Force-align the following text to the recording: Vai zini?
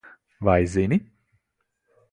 Vai 0.47 0.65
zini? 0.67 0.99